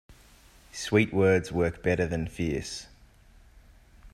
Sweet 0.73 1.13
words 1.13 1.51
work 1.51 1.83
better 1.83 2.07
than 2.07 2.25
fierce. 2.25 2.87